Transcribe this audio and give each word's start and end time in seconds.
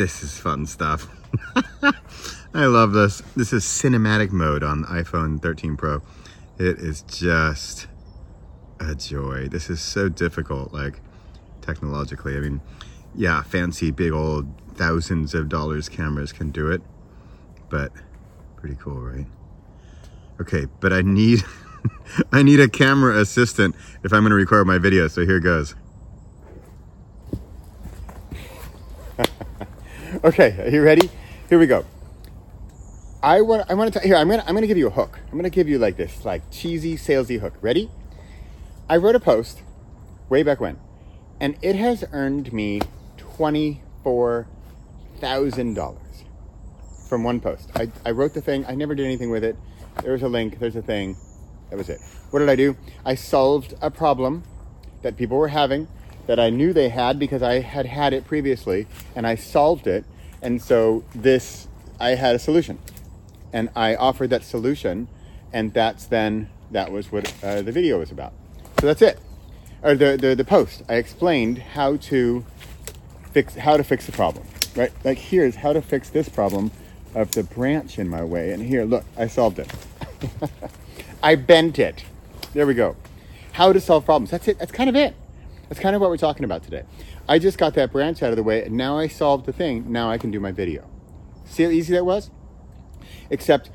This 0.00 0.22
is 0.22 0.38
fun 0.38 0.64
stuff. 0.64 1.08
I 2.54 2.64
love 2.64 2.92
this. 2.92 3.22
This 3.36 3.52
is 3.52 3.64
cinematic 3.64 4.32
mode 4.32 4.62
on 4.62 4.84
iPhone 4.84 5.42
13 5.42 5.76
Pro. 5.76 6.00
It 6.58 6.78
is 6.78 7.02
just 7.02 7.86
a 8.80 8.94
joy. 8.94 9.48
This 9.48 9.68
is 9.68 9.82
so 9.82 10.08
difficult, 10.08 10.72
like 10.72 11.02
technologically. 11.60 12.34
I 12.34 12.40
mean, 12.40 12.62
yeah, 13.14 13.42
fancy 13.42 13.90
big 13.90 14.12
old 14.12 14.46
thousands 14.74 15.34
of 15.34 15.50
dollars 15.50 15.90
cameras 15.90 16.32
can 16.32 16.50
do 16.50 16.70
it, 16.70 16.80
but 17.68 17.92
pretty 18.56 18.76
cool, 18.76 19.02
right? 19.02 19.26
Okay, 20.40 20.66
but 20.80 20.94
I 20.94 21.02
need 21.02 21.44
I 22.32 22.42
need 22.42 22.58
a 22.58 22.68
camera 22.68 23.18
assistant 23.18 23.76
if 24.02 24.14
I'm 24.14 24.22
going 24.22 24.30
to 24.30 24.34
record 24.34 24.66
my 24.66 24.78
video. 24.78 25.08
So 25.08 25.26
here 25.26 25.40
goes. 25.40 25.74
Okay, 30.24 30.56
are 30.60 30.68
you 30.68 30.82
ready? 30.82 31.10
Here 31.48 31.58
we 31.58 31.66
go. 31.66 31.84
I 33.22 33.42
want 33.42 33.70
I 33.70 33.74
want 33.74 33.92
to 33.94 34.00
here. 34.00 34.16
I'm 34.16 34.28
gonna 34.28 34.44
I'm 34.46 34.54
gonna 34.54 34.66
give 34.66 34.78
you 34.78 34.86
a 34.86 34.90
hook. 34.90 35.18
I'm 35.30 35.36
gonna 35.36 35.50
give 35.50 35.68
you 35.68 35.78
like 35.78 35.96
this 35.96 36.24
like 36.24 36.50
cheesy 36.50 36.96
salesy 36.96 37.40
hook. 37.40 37.54
Ready? 37.60 37.90
I 38.88 38.96
wrote 38.96 39.14
a 39.14 39.20
post 39.20 39.62
way 40.28 40.42
back 40.42 40.60
when, 40.60 40.78
and 41.38 41.56
it 41.62 41.76
has 41.76 42.04
earned 42.12 42.52
me 42.52 42.80
twenty 43.16 43.82
four 44.02 44.46
thousand 45.18 45.74
dollars 45.74 46.24
from 47.08 47.24
one 47.24 47.40
post. 47.40 47.70
I, 47.74 47.90
I 48.06 48.12
wrote 48.12 48.34
the 48.34 48.40
thing. 48.40 48.64
I 48.66 48.74
never 48.74 48.94
did 48.94 49.04
anything 49.04 49.30
with 49.30 49.44
it. 49.44 49.56
There 50.02 50.12
was 50.12 50.22
a 50.22 50.28
link. 50.28 50.58
There's 50.58 50.76
a 50.76 50.82
thing. 50.82 51.16
That 51.68 51.76
was 51.76 51.88
it. 51.88 52.00
What 52.30 52.40
did 52.40 52.48
I 52.48 52.56
do? 52.56 52.76
I 53.04 53.14
solved 53.14 53.74
a 53.82 53.90
problem 53.90 54.44
that 55.02 55.16
people 55.16 55.36
were 55.36 55.48
having 55.48 55.88
that 56.30 56.38
I 56.38 56.48
knew 56.48 56.72
they 56.72 56.90
had 56.90 57.18
because 57.18 57.42
I 57.42 57.58
had 57.58 57.86
had 57.86 58.12
it 58.12 58.24
previously, 58.24 58.86
and 59.16 59.26
I 59.26 59.34
solved 59.34 59.88
it. 59.88 60.04
And 60.40 60.62
so 60.62 61.02
this, 61.12 61.66
I 61.98 62.10
had 62.10 62.36
a 62.36 62.38
solution 62.38 62.78
and 63.52 63.68
I 63.74 63.96
offered 63.96 64.30
that 64.30 64.44
solution, 64.44 65.08
and 65.52 65.72
that's 65.72 66.06
then 66.06 66.48
that 66.70 66.92
was 66.92 67.10
what 67.10 67.32
uh, 67.42 67.62
the 67.62 67.72
video 67.72 67.98
was 67.98 68.12
about. 68.12 68.32
So 68.80 68.86
that's 68.86 69.02
it, 69.02 69.18
or 69.82 69.96
the, 69.96 70.16
the 70.16 70.36
the 70.36 70.44
post. 70.44 70.82
I 70.88 70.94
explained 70.94 71.58
how 71.58 71.96
to 71.96 72.44
fix 73.32 73.56
how 73.56 73.76
to 73.76 73.82
fix 73.84 74.06
the 74.06 74.12
problem. 74.12 74.46
Right, 74.76 74.92
like 75.04 75.18
here's 75.18 75.56
how 75.56 75.72
to 75.72 75.82
fix 75.82 76.10
this 76.10 76.28
problem 76.28 76.70
of 77.14 77.32
the 77.32 77.42
branch 77.42 77.98
in 77.98 78.08
my 78.08 78.22
way, 78.22 78.52
and 78.52 78.62
here, 78.62 78.84
look, 78.84 79.04
I 79.16 79.26
solved 79.26 79.58
it. 79.58 79.68
I 81.22 81.34
bent 81.34 81.78
it. 81.78 82.04
There 82.54 82.66
we 82.66 82.74
go. 82.74 82.94
How 83.52 83.72
to 83.72 83.80
solve 83.80 84.04
problems. 84.04 84.30
That's 84.30 84.46
it. 84.46 84.60
That's 84.60 84.70
kind 84.70 84.88
of 84.88 84.94
it. 84.94 85.16
That's 85.70 85.80
kind 85.80 85.96
of 85.96 86.02
what 86.02 86.10
we're 86.10 86.18
talking 86.18 86.44
about 86.44 86.62
today. 86.62 86.82
I 87.26 87.38
just 87.38 87.56
got 87.56 87.72
that 87.74 87.92
branch 87.92 88.22
out 88.22 88.28
of 88.28 88.36
the 88.36 88.42
way, 88.42 88.62
and 88.62 88.76
now 88.76 88.98
I 88.98 89.08
solved 89.08 89.46
the 89.46 89.52
thing. 89.54 89.90
Now 89.90 90.10
I 90.10 90.18
can 90.18 90.30
do 90.30 90.38
my 90.40 90.52
video. 90.52 90.86
See 91.46 91.62
how 91.62 91.70
easy 91.70 91.94
that 91.94 92.04
was? 92.04 92.30
except 93.30 93.70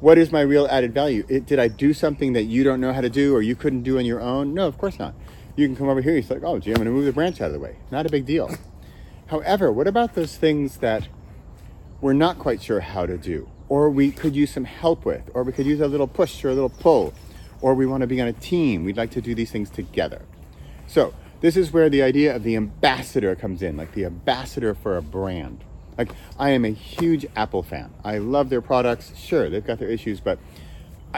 what 0.00 0.18
is 0.18 0.30
my 0.30 0.42
real 0.42 0.66
added 0.66 0.92
value? 0.92 1.24
It, 1.28 1.46
did 1.46 1.58
I 1.58 1.68
do 1.68 1.94
something 1.94 2.34
that 2.34 2.42
you 2.42 2.64
don't 2.64 2.80
know 2.80 2.92
how 2.92 3.00
to 3.00 3.08
do 3.08 3.34
or 3.34 3.40
you 3.40 3.56
couldn't 3.56 3.82
do 3.82 3.98
on 3.98 4.04
your 4.04 4.20
own? 4.20 4.52
No, 4.52 4.66
of 4.66 4.76
course 4.76 4.98
not. 4.98 5.14
You 5.56 5.66
can 5.66 5.74
come 5.74 5.88
over 5.88 6.02
here, 6.02 6.14
you're 6.16 6.28
like, 6.28 6.44
oh, 6.44 6.58
gee, 6.58 6.72
I'm 6.72 6.76
going 6.76 6.86
to 6.86 6.90
move 6.90 7.06
the 7.06 7.12
branch 7.12 7.40
out 7.40 7.46
of 7.46 7.54
the 7.54 7.58
way. 7.58 7.76
Not 7.90 8.04
a 8.04 8.10
big 8.10 8.26
deal. 8.26 8.54
However, 9.28 9.72
what 9.72 9.86
about 9.86 10.14
those 10.14 10.36
things 10.36 10.78
that 10.78 11.08
we're 12.02 12.12
not 12.12 12.38
quite 12.38 12.62
sure 12.62 12.80
how 12.80 13.06
to 13.06 13.16
do, 13.16 13.48
or 13.70 13.88
we 13.88 14.10
could 14.10 14.36
use 14.36 14.50
some 14.50 14.64
help 14.64 15.06
with, 15.06 15.30
or 15.32 15.44
we 15.44 15.52
could 15.52 15.64
use 15.64 15.80
a 15.80 15.88
little 15.88 16.06
push 16.06 16.44
or 16.44 16.50
a 16.50 16.54
little 16.54 16.68
pull, 16.68 17.14
or 17.62 17.74
we 17.74 17.86
want 17.86 18.02
to 18.02 18.06
be 18.06 18.20
on 18.20 18.28
a 18.28 18.34
team? 18.34 18.84
We'd 18.84 18.98
like 18.98 19.12
to 19.12 19.22
do 19.22 19.34
these 19.34 19.50
things 19.50 19.70
together. 19.70 20.22
So, 20.86 21.14
this 21.40 21.56
is 21.56 21.72
where 21.72 21.88
the 21.88 22.02
idea 22.02 22.34
of 22.34 22.42
the 22.42 22.56
ambassador 22.56 23.34
comes 23.34 23.62
in, 23.62 23.76
like 23.76 23.92
the 23.92 24.04
ambassador 24.04 24.74
for 24.74 24.96
a 24.96 25.02
brand. 25.02 25.64
Like, 25.98 26.10
I 26.38 26.50
am 26.50 26.64
a 26.64 26.70
huge 26.70 27.26
Apple 27.34 27.62
fan. 27.62 27.92
I 28.04 28.18
love 28.18 28.50
their 28.50 28.60
products. 28.60 29.16
Sure, 29.16 29.48
they've 29.48 29.64
got 29.64 29.78
their 29.78 29.88
issues, 29.88 30.20
but 30.20 30.38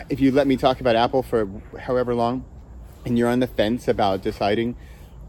if 0.09 0.21
you 0.21 0.31
let 0.31 0.47
me 0.47 0.57
talk 0.57 0.81
about 0.81 0.95
Apple 0.95 1.23
for 1.23 1.49
however 1.81 2.15
long, 2.15 2.45
and 3.05 3.19
you're 3.19 3.29
on 3.29 3.41
the 3.41 3.47
fence 3.47 3.89
about 3.89 4.23
deciding, 4.23 4.77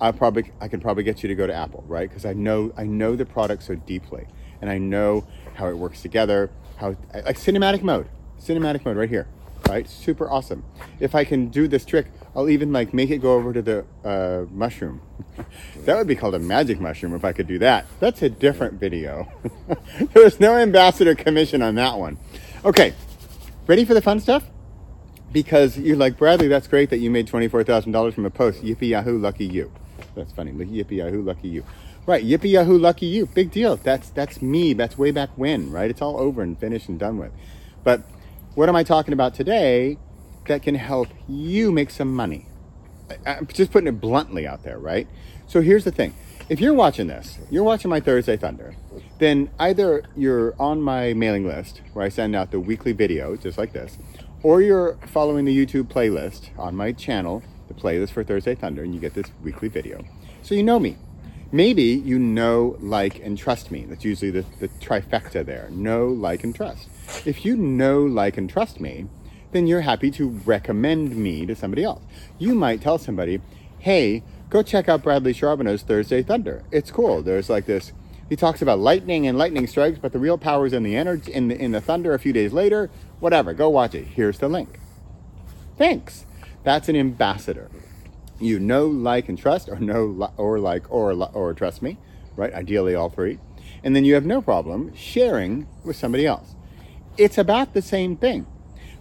I 0.01 0.11
probably 0.11 0.51
I 0.61 0.67
can 0.67 0.79
probably 0.79 1.03
get 1.03 1.23
you 1.23 1.29
to 1.29 1.35
go 1.35 1.47
to 1.47 1.53
Apple, 1.53 1.83
right? 1.87 2.07
Because 2.07 2.25
I 2.25 2.33
know 2.33 2.71
I 2.77 2.83
know 2.83 3.15
the 3.15 3.25
product 3.25 3.63
so 3.63 3.75
deeply, 3.75 4.27
and 4.61 4.69
I 4.69 4.77
know 4.77 5.25
how 5.55 5.67
it 5.67 5.77
works 5.77 6.01
together. 6.01 6.51
How 6.77 6.89
like 7.13 7.37
cinematic 7.37 7.81
mode, 7.81 8.07
cinematic 8.39 8.85
mode 8.85 8.97
right 8.97 9.09
here 9.09 9.27
right? 9.69 9.87
Super 9.87 10.29
awesome. 10.29 10.63
If 10.99 11.15
I 11.15 11.23
can 11.23 11.47
do 11.47 11.67
this 11.67 11.85
trick, 11.85 12.07
I'll 12.35 12.49
even 12.49 12.71
like 12.71 12.93
make 12.93 13.09
it 13.09 13.19
go 13.19 13.33
over 13.33 13.53
to 13.53 13.61
the 13.61 13.85
uh, 14.03 14.45
mushroom. 14.51 15.01
that 15.85 15.97
would 15.97 16.07
be 16.07 16.15
called 16.15 16.35
a 16.35 16.39
magic 16.39 16.79
mushroom 16.79 17.13
if 17.13 17.25
I 17.25 17.33
could 17.33 17.47
do 17.47 17.59
that. 17.59 17.85
That's 17.99 18.21
a 18.21 18.29
different 18.29 18.75
video. 18.75 19.31
There's 20.13 20.39
no 20.39 20.57
ambassador 20.57 21.15
commission 21.15 21.61
on 21.61 21.75
that 21.75 21.97
one. 21.97 22.17
Okay, 22.63 22.93
ready 23.67 23.85
for 23.85 23.93
the 23.93 24.01
fun 24.01 24.19
stuff? 24.19 24.43
Because 25.31 25.77
you're 25.77 25.97
like, 25.97 26.17
Bradley, 26.17 26.47
that's 26.47 26.67
great 26.67 26.89
that 26.89 26.97
you 26.97 27.09
made 27.09 27.27
$24,000 27.27 28.13
from 28.13 28.25
a 28.25 28.29
post. 28.29 28.63
Yippee 28.63 28.89
yahoo, 28.89 29.17
lucky 29.19 29.45
you. 29.45 29.71
That's 30.15 30.31
funny. 30.31 30.51
Yippee 30.51 30.97
yahoo, 30.97 31.21
lucky 31.21 31.49
you. 31.49 31.63
Right, 32.05 32.25
yippee 32.25 32.51
yahoo, 32.51 32.77
lucky 32.77 33.05
you. 33.05 33.27
Big 33.27 33.51
deal. 33.51 33.75
That's 33.75 34.09
that's 34.09 34.41
me. 34.41 34.73
That's 34.73 34.97
way 34.97 35.11
back 35.11 35.29
when, 35.35 35.71
right? 35.71 35.89
It's 35.89 36.01
all 36.01 36.17
over 36.17 36.41
and 36.41 36.57
finished 36.57 36.89
and 36.89 36.97
done 36.99 37.19
with. 37.19 37.31
But 37.83 38.01
what 38.55 38.67
am 38.67 38.75
I 38.75 38.83
talking 38.83 39.13
about 39.13 39.35
today 39.35 39.97
that 40.47 40.63
can 40.63 40.75
help 40.75 41.07
you 41.27 41.71
make 41.71 41.89
some 41.89 42.15
money? 42.15 42.47
I'm 43.25 43.47
just 43.47 43.71
putting 43.71 43.87
it 43.87 43.99
bluntly 43.99 44.47
out 44.47 44.63
there, 44.63 44.77
right? 44.77 45.07
So 45.47 45.61
here's 45.61 45.83
the 45.83 45.91
thing. 45.91 46.13
If 46.47 46.59
you're 46.59 46.73
watching 46.73 47.07
this, 47.07 47.37
you're 47.51 47.63
watching 47.63 47.89
my 47.89 47.99
Thursday 47.99 48.35
Thunder, 48.35 48.75
then 49.19 49.51
either 49.59 50.03
you're 50.15 50.55
on 50.59 50.81
my 50.81 51.13
mailing 51.13 51.45
list 51.45 51.81
where 51.93 52.05
I 52.05 52.09
send 52.09 52.35
out 52.35 52.51
the 52.51 52.59
weekly 52.59 52.91
video, 52.91 53.35
just 53.35 53.57
like 53.57 53.73
this, 53.73 53.97
or 54.41 54.61
you're 54.61 54.97
following 55.07 55.45
the 55.45 55.55
YouTube 55.55 55.85
playlist 55.85 56.49
on 56.57 56.75
my 56.75 56.91
channel, 56.91 57.43
the 57.67 57.73
playlist 57.75 58.11
for 58.11 58.23
Thursday 58.23 58.55
Thunder, 58.55 58.83
and 58.83 58.95
you 58.95 58.99
get 58.99 59.13
this 59.13 59.27
weekly 59.43 59.67
video. 59.67 60.03
So 60.41 60.55
you 60.55 60.63
know 60.63 60.79
me. 60.79 60.97
Maybe 61.51 61.83
you 61.83 62.19
know, 62.19 62.77
like, 62.79 63.19
and 63.19 63.37
trust 63.37 63.71
me. 63.71 63.85
That's 63.85 64.05
usually 64.05 64.31
the, 64.31 64.45
the 64.59 64.67
trifecta 64.67 65.45
there. 65.45 65.69
Know, 65.71 66.07
like, 66.07 66.43
and 66.43 66.55
trust. 66.55 66.87
If 67.25 67.43
you 67.43 67.57
know, 67.57 68.03
like, 68.03 68.37
and 68.37 68.49
trust 68.49 68.79
me, 68.79 69.07
then 69.51 69.67
you're 69.67 69.81
happy 69.81 70.11
to 70.11 70.29
recommend 70.29 71.15
me 71.15 71.45
to 71.45 71.55
somebody 71.55 71.83
else. 71.83 72.03
You 72.37 72.55
might 72.55 72.81
tell 72.81 72.97
somebody, 72.97 73.41
hey, 73.79 74.23
go 74.49 74.61
check 74.61 74.87
out 74.89 75.03
Bradley 75.03 75.33
Charbonneau's 75.33 75.83
Thursday 75.83 76.23
Thunder. 76.23 76.63
It's 76.71 76.91
cool. 76.91 77.21
There's 77.21 77.49
like 77.49 77.65
this. 77.65 77.91
He 78.29 78.35
talks 78.35 78.61
about 78.61 78.79
lightning 78.79 79.25
and 79.25 79.37
lightning 79.37 79.65
strikes, 79.65 79.97
but 79.97 80.13
the 80.13 80.19
real 80.19 80.37
power 80.37 80.67
is 80.67 80.73
in 80.73 80.83
the 80.83 80.95
energy 80.95 81.33
in 81.33 81.47
the, 81.47 81.59
in 81.59 81.71
the 81.71 81.81
thunder 81.81 82.13
a 82.13 82.19
few 82.19 82.31
days 82.31 82.53
later. 82.53 82.91
Whatever. 83.19 83.53
Go 83.53 83.69
watch 83.69 83.95
it. 83.95 84.05
Here's 84.05 84.37
the 84.37 84.47
link. 84.47 84.79
Thanks. 85.77 86.25
That's 86.63 86.89
an 86.89 86.95
ambassador 86.95 87.71
you 88.39 88.59
know, 88.59 88.87
like, 88.87 89.29
and 89.29 89.37
trust, 89.37 89.69
or 89.69 89.79
know, 89.79 90.31
or 90.37 90.59
like, 90.59 90.89
or 90.91 91.11
or 91.33 91.53
trust 91.53 91.81
me, 91.81 91.97
right? 92.35 92.53
Ideally, 92.53 92.95
all 92.95 93.09
three, 93.09 93.39
and 93.83 93.95
then 93.95 94.05
you 94.05 94.13
have 94.13 94.25
no 94.25 94.41
problem 94.41 94.93
sharing 94.95 95.67
with 95.83 95.95
somebody 95.95 96.25
else. 96.25 96.55
It's 97.17 97.37
about 97.37 97.73
the 97.73 97.81
same 97.81 98.15
thing. 98.15 98.47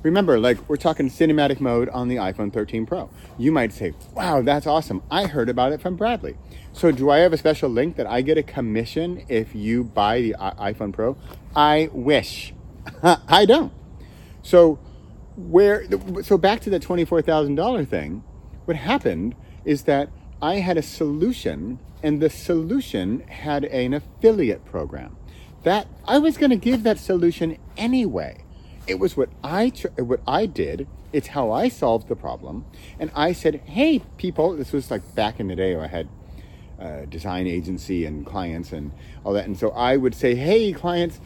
Remember, 0.03 0.39
like 0.39 0.69
we're 0.69 0.77
talking 0.77 1.11
cinematic 1.11 1.61
mode 1.61 1.89
on 1.89 2.09
the 2.09 2.17
iPhone 2.17 2.53
13 2.53 2.87
Pro. 2.87 3.11
You 3.37 3.50
might 3.50 3.73
say, 3.73 3.95
"Wow, 4.15 4.43
that's 4.43 4.67
awesome! 4.67 5.03
I 5.11 5.27
heard 5.27 5.49
about 5.49 5.73
it 5.73 5.81
from 5.81 5.97
Bradley." 5.97 6.37
So, 6.73 6.93
do 6.93 7.11
I 7.11 7.19
have 7.19 7.33
a 7.33 7.39
special 7.39 7.69
link 7.69 7.97
that 7.97 8.06
I 8.06 8.23
get 8.23 8.39
a 8.39 8.43
commission 8.43 9.25
if 9.29 9.55
you 9.55 9.85
buy 9.85 10.21
the 10.21 10.37
iPhone 10.39 10.93
Pro? 10.93 11.17
I 11.56 11.91
wish. 11.93 12.55
I 13.03 13.45
don't. 13.45 13.73
So, 14.43 14.79
where? 15.37 15.85
So 16.23 16.39
back 16.39 16.61
to 16.61 16.71
the 16.71 16.79
twenty-four 16.79 17.23
thousand 17.23 17.56
dollar 17.56 17.85
thing 17.85 18.23
what 18.69 18.77
happened 18.77 19.35
is 19.65 19.85
that 19.85 20.11
I 20.43 20.56
had 20.56 20.77
a 20.77 20.83
solution, 20.83 21.79
and 22.03 22.21
the 22.21 22.29
solution 22.29 23.21
had 23.21 23.65
an 23.65 23.95
affiliate 23.95 24.67
program. 24.67 25.17
That 25.62 25.89
I 26.06 26.19
was 26.19 26.37
going 26.37 26.50
to 26.50 26.56
give 26.56 26.83
that 26.83 26.99
solution 26.99 27.56
anyway. 27.79 28.45
It 28.88 28.99
was 28.99 29.17
what 29.17 29.29
I 29.44 29.69
what 29.99 30.20
I 30.26 30.46
did. 30.46 30.88
It's 31.12 31.29
how 31.29 31.50
I 31.50 31.69
solved 31.69 32.08
the 32.08 32.17
problem, 32.17 32.64
and 32.99 33.11
I 33.14 33.32
said, 33.32 33.61
"Hey, 33.67 34.00
people!" 34.17 34.56
This 34.56 34.73
was 34.73 34.90
like 34.90 35.14
back 35.14 35.38
in 35.38 35.49
the 35.49 35.56
day 35.56 35.76
I 35.76 35.87
had 35.87 36.08
a 36.79 37.05
design 37.06 37.46
agency 37.46 38.06
and 38.06 38.25
clients 38.25 38.73
and 38.73 38.93
all 39.25 39.35
that, 39.35 39.44
and 39.44 39.58
so 39.58 39.70
I 39.70 39.99
would 39.99 40.14
say, 40.14 40.35
"Hey, 40.35 40.73
clients, 40.73 41.20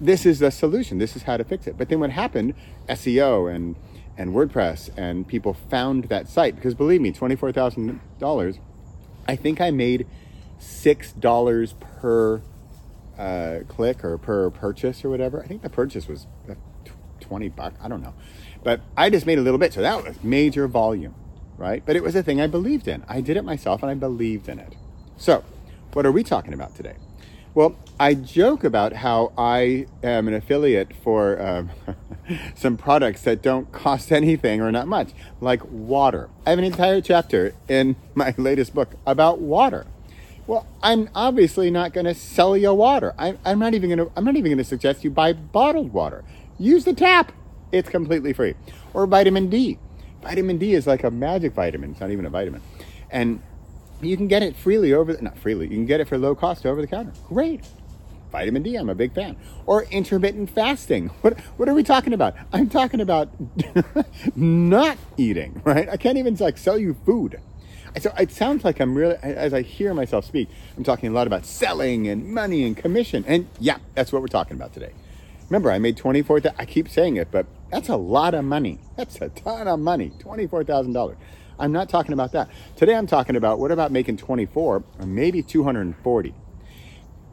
this 0.00 0.24
is 0.24 0.38
the 0.38 0.52
solution. 0.52 0.98
This 0.98 1.16
is 1.16 1.24
how 1.24 1.36
to 1.36 1.44
fix 1.44 1.66
it." 1.66 1.76
But 1.76 1.88
then 1.88 1.98
what 1.98 2.10
happened? 2.10 2.54
SEO 2.88 3.52
and 3.52 3.74
and 4.16 4.32
WordPress, 4.32 4.90
and 4.96 5.26
people 5.26 5.54
found 5.54 6.04
that 6.04 6.28
site 6.28 6.54
because 6.54 6.74
believe 6.74 7.00
me, 7.00 7.10
twenty-four 7.10 7.50
thousand 7.50 8.00
dollars. 8.20 8.60
I 9.26 9.34
think 9.34 9.60
I 9.60 9.72
made 9.72 10.06
six 10.58 11.12
dollars 11.12 11.74
per 11.80 12.42
uh, 13.18 13.60
click 13.66 14.04
or 14.04 14.18
per 14.18 14.50
purchase 14.50 15.04
or 15.04 15.10
whatever. 15.10 15.42
I 15.42 15.46
think 15.48 15.62
the 15.62 15.68
purchase 15.68 16.06
was 16.06 16.28
uh, 16.48 16.54
20 17.28 17.48
bucks. 17.50 17.78
I 17.82 17.88
don't 17.88 18.02
know. 18.02 18.14
But 18.64 18.80
I 18.96 19.10
just 19.10 19.26
made 19.26 19.38
a 19.38 19.42
little 19.42 19.58
bit. 19.58 19.72
So 19.72 19.80
that 19.82 20.02
was 20.04 20.22
major 20.22 20.66
volume, 20.66 21.14
right? 21.56 21.82
But 21.84 21.96
it 21.96 22.02
was 22.02 22.16
a 22.16 22.22
thing 22.22 22.40
I 22.40 22.46
believed 22.46 22.88
in. 22.88 23.04
I 23.08 23.20
did 23.20 23.36
it 23.36 23.44
myself 23.44 23.82
and 23.82 23.90
I 23.90 23.94
believed 23.94 24.48
in 24.48 24.58
it. 24.58 24.74
So, 25.16 25.44
what 25.92 26.06
are 26.06 26.12
we 26.12 26.22
talking 26.22 26.52
about 26.52 26.74
today? 26.74 26.96
Well, 27.54 27.76
I 27.98 28.14
joke 28.14 28.62
about 28.62 28.92
how 28.92 29.32
I 29.36 29.86
am 30.02 30.28
an 30.28 30.34
affiliate 30.34 30.92
for 31.02 31.40
um, 31.40 31.70
some 32.54 32.76
products 32.76 33.22
that 33.22 33.42
don't 33.42 33.72
cost 33.72 34.12
anything 34.20 34.60
or 34.60 34.70
not 34.70 34.86
much, 34.86 35.10
like 35.40 35.62
water. 35.64 36.30
I 36.46 36.50
have 36.50 36.58
an 36.58 36.64
entire 36.64 37.00
chapter 37.00 37.54
in 37.68 37.96
my 38.14 38.34
latest 38.36 38.74
book 38.74 38.90
about 39.06 39.40
water. 39.40 39.86
Well, 40.46 40.66
I'm 40.82 41.10
obviously 41.14 41.70
not 41.70 41.92
going 41.92 42.06
to 42.06 42.14
sell 42.14 42.56
you 42.56 42.72
water. 42.72 43.14
I, 43.18 43.36
I'm 43.44 43.58
not 43.58 43.74
even 43.74 43.90
going 43.90 43.98
to. 43.98 44.12
I'm 44.16 44.24
not 44.24 44.36
even 44.36 44.50
going 44.50 44.58
to 44.58 44.64
suggest 44.64 45.04
you 45.04 45.10
buy 45.10 45.32
bottled 45.32 45.92
water. 45.92 46.24
Use 46.58 46.84
the 46.84 46.92
tap. 46.92 47.32
It's 47.72 47.88
completely 47.88 48.32
free. 48.32 48.54
Or 48.94 49.06
vitamin 49.06 49.48
D. 49.48 49.78
Vitamin 50.22 50.58
D 50.58 50.74
is 50.74 50.86
like 50.86 51.04
a 51.04 51.10
magic 51.10 51.52
vitamin. 51.52 51.92
It's 51.92 52.00
not 52.00 52.10
even 52.10 52.26
a 52.26 52.30
vitamin, 52.30 52.60
and 53.10 53.40
you 54.00 54.16
can 54.16 54.28
get 54.28 54.42
it 54.42 54.56
freely 54.56 54.92
over. 54.92 55.12
The, 55.12 55.22
not 55.22 55.38
freely. 55.38 55.66
You 55.66 55.76
can 55.76 55.86
get 55.86 56.00
it 56.00 56.08
for 56.08 56.18
low 56.18 56.34
cost 56.34 56.66
over 56.66 56.80
the 56.80 56.86
counter. 56.86 57.12
Great. 57.28 57.66
Vitamin 58.32 58.62
D. 58.62 58.74
I'm 58.76 58.88
a 58.90 58.94
big 58.94 59.14
fan. 59.14 59.36
Or 59.66 59.84
intermittent 59.84 60.50
fasting. 60.50 61.08
What 61.20 61.38
What 61.56 61.68
are 61.68 61.74
we 61.74 61.82
talking 61.82 62.12
about? 62.12 62.34
I'm 62.52 62.68
talking 62.68 63.00
about 63.00 63.30
not 64.36 64.98
eating. 65.16 65.60
Right. 65.64 65.88
I 65.88 65.96
can't 65.96 66.18
even 66.18 66.34
like 66.36 66.58
sell 66.58 66.78
you 66.78 66.94
food. 67.06 67.40
So 68.00 68.12
it 68.18 68.30
sounds 68.30 68.64
like 68.64 68.80
I'm 68.80 68.94
really, 68.94 69.16
as 69.22 69.54
I 69.54 69.62
hear 69.62 69.94
myself 69.94 70.24
speak, 70.24 70.48
I'm 70.76 70.84
talking 70.84 71.08
a 71.08 71.12
lot 71.12 71.26
about 71.26 71.46
selling 71.46 72.06
and 72.06 72.26
money 72.26 72.64
and 72.64 72.76
commission. 72.76 73.24
And 73.26 73.48
yeah, 73.58 73.78
that's 73.94 74.12
what 74.12 74.20
we're 74.20 74.28
talking 74.28 74.56
about 74.56 74.72
today. 74.74 74.92
Remember, 75.48 75.70
I 75.70 75.78
made 75.78 75.96
24, 75.96 76.42
I 76.58 76.64
keep 76.66 76.88
saying 76.88 77.16
it, 77.16 77.30
but 77.30 77.46
that's 77.70 77.88
a 77.88 77.96
lot 77.96 78.34
of 78.34 78.44
money. 78.44 78.80
That's 78.96 79.20
a 79.20 79.30
ton 79.30 79.66
of 79.66 79.80
money, 79.80 80.12
$24,000. 80.18 81.16
I'm 81.58 81.72
not 81.72 81.88
talking 81.88 82.12
about 82.12 82.32
that. 82.32 82.50
Today 82.76 82.94
I'm 82.94 83.06
talking 83.06 83.34
about 83.34 83.58
what 83.58 83.72
about 83.72 83.90
making 83.90 84.18
24 84.18 84.84
or 84.98 85.06
maybe 85.06 85.42
240. 85.42 86.34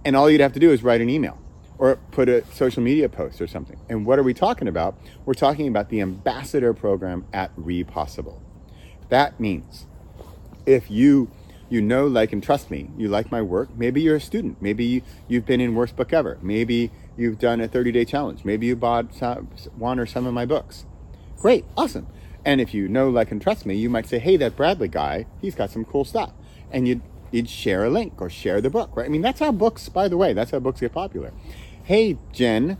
And 0.03 0.15
all 0.15 0.29
you'd 0.29 0.41
have 0.41 0.53
to 0.53 0.59
do 0.59 0.71
is 0.71 0.81
write 0.81 1.01
an 1.01 1.09
email 1.09 1.39
or 1.77 1.97
put 2.11 2.29
a 2.29 2.45
social 2.53 2.81
media 2.81 3.09
post 3.09 3.41
or 3.41 3.47
something. 3.47 3.79
And 3.89 4.05
what 4.05 4.17
are 4.17 4.23
we 4.23 4.33
talking 4.33 4.67
about? 4.67 4.97
We're 5.25 5.33
talking 5.33 5.67
about 5.67 5.89
the 5.89 6.01
ambassador 6.01 6.73
program 6.73 7.25
at 7.33 7.51
Repossible. 7.57 8.41
That 9.09 9.39
means 9.39 9.85
if 10.65 10.89
you 10.89 11.29
you 11.69 11.81
know, 11.81 12.05
like, 12.05 12.31
and 12.31 12.43
trust 12.43 12.69
me, 12.69 12.89
you 12.97 13.07
like 13.07 13.31
my 13.31 13.41
work. 13.41 13.69
Maybe 13.75 14.01
you're 14.01 14.17
a 14.17 14.21
student. 14.21 14.61
Maybe 14.61 15.03
you've 15.27 15.45
been 15.45 15.61
in 15.61 15.75
Worst 15.75 15.95
Book 15.95 16.13
Ever. 16.13 16.37
Maybe 16.41 16.91
you've 17.17 17.39
done 17.39 17.59
a 17.61 17.67
30 17.67 17.91
day 17.91 18.05
challenge. 18.05 18.45
Maybe 18.45 18.67
you 18.67 18.75
bought 18.75 19.13
some, 19.13 19.47
one 19.75 19.99
or 19.99 20.05
some 20.05 20.25
of 20.25 20.33
my 20.33 20.45
books. 20.45 20.85
Great, 21.37 21.65
awesome. 21.75 22.07
And 22.43 22.61
if 22.61 22.73
you 22.73 22.87
know, 22.87 23.09
like, 23.09 23.31
and 23.31 23.41
trust 23.41 23.65
me, 23.65 23.75
you 23.75 23.89
might 23.89 24.07
say, 24.07 24.19
hey, 24.19 24.37
that 24.37 24.55
Bradley 24.55 24.87
guy, 24.87 25.25
he's 25.41 25.55
got 25.55 25.71
some 25.71 25.83
cool 25.83 26.05
stuff. 26.05 26.31
And 26.71 26.87
you'd, 26.87 27.01
you'd 27.31 27.49
share 27.49 27.83
a 27.83 27.89
link 27.89 28.21
or 28.21 28.29
share 28.29 28.61
the 28.61 28.69
book, 28.69 28.95
right? 28.95 29.07
I 29.07 29.09
mean, 29.09 29.21
that's 29.21 29.39
how 29.39 29.51
books, 29.51 29.89
by 29.89 30.07
the 30.07 30.17
way, 30.17 30.33
that's 30.33 30.51
how 30.51 30.59
books 30.59 30.79
get 30.79 30.93
popular. 30.93 31.33
Hey, 31.83 32.17
Jen, 32.31 32.77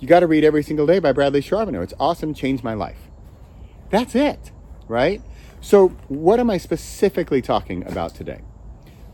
you 0.00 0.08
got 0.08 0.20
to 0.20 0.26
read 0.26 0.44
Every 0.44 0.64
Single 0.64 0.86
Day 0.86 0.98
by 0.98 1.12
Bradley 1.12 1.40
Charbonneau. 1.40 1.82
It's 1.82 1.94
awesome, 2.00 2.34
changed 2.34 2.64
my 2.64 2.74
life. 2.74 3.08
That's 3.90 4.14
it, 4.14 4.50
right? 4.88 5.22
So, 5.62 5.88
what 6.08 6.40
am 6.40 6.48
I 6.48 6.56
specifically 6.56 7.42
talking 7.42 7.86
about 7.86 8.14
today? 8.14 8.40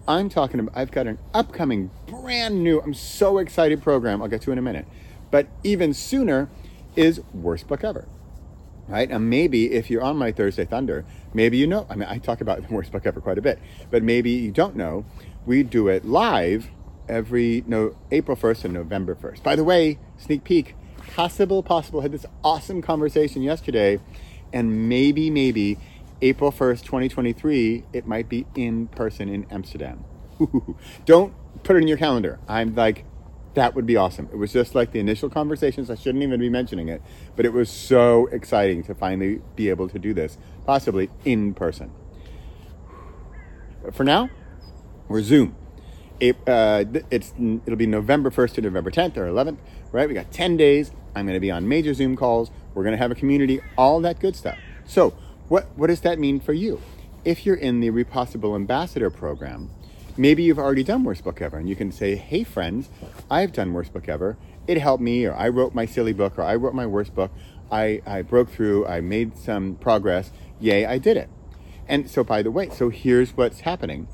I'm 0.07 0.29
talking 0.29 0.61
about, 0.61 0.77
I've 0.77 0.93
got 0.93 1.09
an 1.09 1.19
upcoming, 1.35 1.91
brand 2.07 2.63
new, 2.63 2.81
I'm 2.81 2.95
so 2.95 3.39
excited 3.39 3.83
program 3.83 4.23
I'll 4.23 4.29
get 4.29 4.43
to 4.43 4.53
in 4.53 4.59
a 4.59 4.63
minute. 4.63 4.87
But 5.33 5.49
even 5.65 5.93
sooner 5.93 6.49
is 6.95 7.21
Worst 7.35 7.67
Book 7.67 7.83
Ever. 7.83 8.07
Right? 8.87 9.11
And 9.11 9.29
maybe 9.29 9.73
if 9.73 9.91
you're 9.91 10.05
on 10.05 10.17
my 10.17 10.31
Thursday 10.31 10.65
Thunder, 10.65 11.05
maybe 11.35 11.57
you 11.57 11.67
know, 11.67 11.85
I 11.91 11.97
mean, 11.97 12.09
I 12.09 12.19
talk 12.19 12.41
about 12.41 12.67
the 12.67 12.73
Worst 12.75 12.93
Book 12.93 13.05
Ever 13.05 13.21
quite 13.21 13.39
a 13.39 13.43
bit, 13.43 13.59
but 13.91 14.05
maybe 14.05 14.31
you 14.31 14.53
don't 14.53 14.77
know, 14.77 15.05
we 15.45 15.65
do 15.65 15.89
it 15.89 16.05
live 16.05 16.71
every 17.09 17.65
no 17.67 17.97
April 18.13 18.37
1st 18.37 18.67
and 18.67 18.75
November 18.75 19.17
1st. 19.17 19.43
By 19.43 19.57
the 19.57 19.65
way, 19.65 19.99
sneak 20.17 20.45
peek, 20.45 20.77
possible, 21.17 21.65
possible, 21.65 22.03
had 22.03 22.13
this 22.13 22.27
awesome 22.45 22.83
conversation 22.83 23.43
yesterday, 23.43 23.99
and 24.53 24.89
maybe, 24.89 25.29
maybe 25.29 25.79
April 26.23 26.51
1st, 26.51 26.83
2023, 26.83 27.85
it 27.93 28.07
might 28.07 28.29
be 28.29 28.47
in 28.55 28.89
person 28.89 29.29
in 29.29 29.47
Amsterdam. 29.51 30.05
Don't 31.05 31.35
put 31.63 31.77
it 31.77 31.81
in 31.83 31.89
your 31.89 31.99
calendar. 31.99 32.39
I'm 32.49 32.75
like, 32.75 33.05
that 33.55 33.75
would 33.75 33.87
be 33.87 33.97
awesome. 33.97 34.29
It 34.33 34.37
was 34.37 34.53
just 34.53 34.75
like 34.75 34.93
the 34.93 35.01
initial 35.01 35.31
conversations. 35.31 35.91
I 35.91 35.95
shouldn't 35.95 36.23
even 36.23 36.41
be 36.41 36.51
mentioning 36.51 36.89
it, 36.89 37.03
but 37.37 37.47
it 37.47 37.53
was 37.53 37.71
so 37.71 38.27
exciting 38.27 38.83
to 38.85 38.95
finally 38.95 39.41
be 39.57 39.71
able 39.71 39.89
to 39.89 39.99
do 39.99 40.13
this, 40.13 40.37
possibly 40.67 41.11
in 41.25 41.55
person. 41.55 41.91
For 43.93 44.05
now, 44.05 44.31
we're 45.09 45.23
Zoom. 45.23 45.57
It, 46.21 46.37
uh, 46.47 46.85
it's 47.11 47.35
it'll 47.39 47.77
be 47.77 47.87
November 47.87 48.31
1st 48.31 48.55
to 48.55 48.61
November 48.63 48.91
10th 48.91 49.17
or 49.17 49.27
11th, 49.27 49.59
right? 49.93 50.09
We 50.09 50.15
got 50.15 50.31
10 50.31 50.57
days. 50.57 50.93
I'm 51.15 51.27
going 51.27 51.37
to 51.37 51.41
be 51.41 51.51
on 51.51 51.69
major 51.69 51.95
Zoom 51.95 52.17
calls. 52.17 52.51
We're 52.75 52.85
going 52.85 52.95
to 52.95 52.99
have 52.99 53.11
a 53.11 53.15
community, 53.15 53.61
all 53.79 54.01
that 54.01 54.21
good 54.21 54.37
stuff. 54.37 54.59
So 54.85 55.15
what, 55.49 55.67
what 55.77 55.89
does 55.89 56.01
that 56.01 56.19
mean 56.19 56.41
for 56.41 56.53
you? 56.53 56.81
If 57.25 57.47
you're 57.47 57.57
in 57.57 57.81
the 57.81 57.91
Repossible 57.91 58.55
Ambassador 58.55 59.11
program, 59.11 59.71
maybe 60.17 60.43
you've 60.43 60.59
already 60.59 60.83
done 60.83 61.05
Worst 61.05 61.25
Book 61.25 61.41
Ever, 61.41 61.59
and 61.59 61.69
you 61.69 61.77
can 61.77 61.93
say, 61.93 62.17
hey, 62.17 62.45
friends, 62.45 62.89
I've 63.31 63.53
done 63.53 63.73
Worst 63.73 63.93
Book 63.93 64.09
Ever. 64.09 64.37
It 64.67 64.79
helped 64.79 65.03
me, 65.03 65.25
or 65.25 65.35
I 65.35 65.49
wrote 65.49 65.75
my 65.75 65.87
silly 65.87 66.13
book, 66.13 66.39
or 66.39 66.43
I 66.43 66.57
wrote 66.57 66.75
my 66.75 66.87
worst 66.87 67.15
book. 67.15 67.31
I, 67.71 68.03
I 68.07 68.23
broke 68.23 68.51
through, 68.51 68.87
I 68.87 69.01
made 69.01 69.37
some 69.37 69.77
progress. 69.77 70.33
Yay, 70.59 70.85
I 70.85 70.99
did 70.99 71.17
it. 71.17 71.29
And 71.89 72.11
so, 72.11 72.25
by 72.25 72.43
the 72.43 72.51
way, 72.51 72.71
so 72.71 72.89
here's 72.89 73.37
what's 73.37 73.61
happening. 73.61 74.09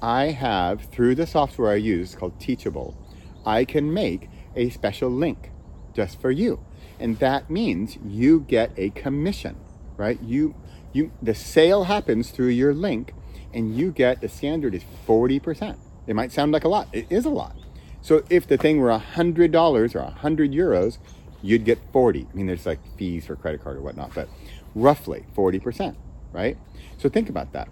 I 0.00 0.26
have, 0.26 0.82
through 0.86 1.16
the 1.16 1.26
software 1.26 1.72
I 1.72 1.76
use 1.76 2.14
called 2.14 2.40
Teachable, 2.40 2.96
I 3.44 3.64
can 3.64 3.92
make 3.92 4.30
a 4.56 4.70
special 4.70 5.10
link 5.10 5.50
just 5.94 6.20
for 6.20 6.30
you. 6.30 6.64
And 6.98 7.18
that 7.18 7.50
means 7.50 7.98
you 8.04 8.40
get 8.40 8.72
a 8.76 8.90
commission, 8.90 9.56
right? 9.96 10.20
You 10.22 10.54
you 10.98 11.12
the 11.22 11.34
sale 11.34 11.84
happens 11.84 12.30
through 12.30 12.48
your 12.48 12.74
link 12.74 13.14
and 13.54 13.74
you 13.74 13.90
get 13.90 14.20
the 14.20 14.28
standard 14.28 14.74
is 14.74 14.82
40%. 15.06 15.76
It 16.06 16.14
might 16.14 16.32
sound 16.32 16.52
like 16.52 16.64
a 16.64 16.68
lot. 16.68 16.88
It 16.92 17.06
is 17.10 17.24
a 17.24 17.30
lot. 17.30 17.56
So 18.02 18.22
if 18.30 18.46
the 18.46 18.56
thing 18.56 18.78
were 18.78 18.90
$100 18.90 19.94
or 19.94 20.02
100 20.02 20.52
euros, 20.52 20.98
you'd 21.42 21.64
get 21.64 21.78
40. 21.92 22.26
I 22.30 22.36
mean, 22.36 22.46
there's 22.46 22.66
like 22.66 22.78
fees 22.96 23.26
for 23.26 23.36
credit 23.36 23.62
card 23.62 23.76
or 23.76 23.80
whatnot, 23.80 24.14
but 24.14 24.28
roughly 24.74 25.24
40%, 25.36 25.96
right? 26.32 26.56
So 26.98 27.08
think 27.08 27.28
about 27.28 27.52
that. 27.52 27.68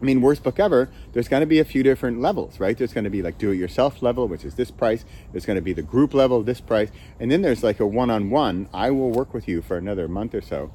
I 0.00 0.04
mean, 0.04 0.20
worst 0.20 0.42
book 0.42 0.60
ever, 0.60 0.90
there's 1.14 1.28
going 1.28 1.40
to 1.40 1.46
be 1.46 1.58
a 1.58 1.64
few 1.64 1.82
different 1.82 2.20
levels, 2.20 2.60
right? 2.60 2.76
There's 2.76 2.92
going 2.92 3.04
to 3.04 3.10
be 3.10 3.22
like 3.22 3.38
do 3.38 3.50
it 3.50 3.56
yourself 3.56 4.02
level, 4.02 4.28
which 4.28 4.44
is 4.44 4.54
this 4.54 4.70
price. 4.70 5.06
There's 5.32 5.46
going 5.46 5.56
to 5.56 5.62
be 5.62 5.72
the 5.72 5.82
group 5.82 6.12
level, 6.12 6.42
this 6.42 6.60
price. 6.60 6.90
And 7.18 7.30
then 7.30 7.40
there's 7.40 7.62
like 7.62 7.80
a 7.80 7.86
one 7.86 8.10
on 8.10 8.28
one. 8.28 8.68
I 8.74 8.90
will 8.90 9.10
work 9.10 9.32
with 9.32 9.48
you 9.48 9.62
for 9.62 9.78
another 9.78 10.06
month 10.06 10.34
or 10.34 10.42
so 10.42 10.70